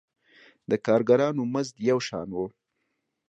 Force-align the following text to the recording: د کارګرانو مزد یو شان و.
د 0.69 0.71
کارګرانو 0.85 1.43
مزد 1.53 1.75
یو 1.89 1.99
شان 2.07 2.29
و. 2.33 2.37